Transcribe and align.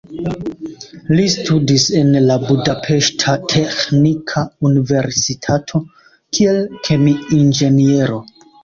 Li 1.17 1.25
studis 1.33 1.85
en 1.99 2.09
la 2.31 2.39
Budapeŝta 2.47 3.37
Teĥnika 3.53 4.47
Universitato 4.71 5.87
kiel 5.93 6.63
kemi-inĝeniero. 6.91 8.23